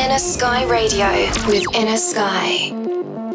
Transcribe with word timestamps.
Inner 0.00 0.18
Sky 0.18 0.64
Radio 0.64 1.10
with 1.46 1.62
Inner 1.74 1.98
Sky. 1.98 3.29